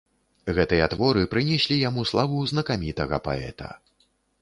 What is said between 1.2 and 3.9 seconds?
прынеслі яму славу знакамітага паэта.